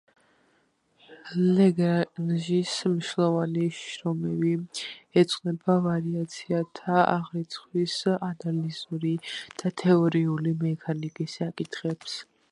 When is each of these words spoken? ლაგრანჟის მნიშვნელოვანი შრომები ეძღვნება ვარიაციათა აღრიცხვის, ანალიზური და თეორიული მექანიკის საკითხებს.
ლაგრანჟის 1.57 2.71
მნიშვნელოვანი 2.93 3.65
შრომები 3.79 4.53
ეძღვნება 5.23 5.75
ვარიაციათა 5.83 6.95
აღრიცხვის, 7.03 7.97
ანალიზური 8.29 9.11
და 9.63 9.73
თეორიული 9.83 10.55
მექანიკის 10.65 11.39
საკითხებს. 11.43 12.19